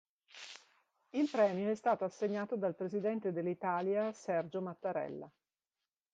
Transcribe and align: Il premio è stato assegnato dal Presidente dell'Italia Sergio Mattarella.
Il 1.11 1.29
premio 1.29 1.69
è 1.69 1.75
stato 1.75 2.05
assegnato 2.05 2.55
dal 2.57 2.73
Presidente 2.75 3.31
dell'Italia 3.31 4.11
Sergio 4.13 4.59
Mattarella. 4.59 5.29